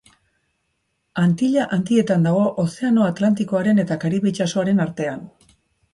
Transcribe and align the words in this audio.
Antilla 1.23 1.67
Handietan 1.77 2.25
dago, 2.27 2.47
Ozeano 2.65 3.05
Atlantikoaren 3.11 3.85
eta 3.85 3.99
Karibe 4.05 4.33
itsasoaren 4.35 4.83
artean. 4.87 5.23